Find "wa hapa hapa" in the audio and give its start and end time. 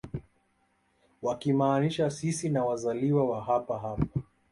3.29-4.05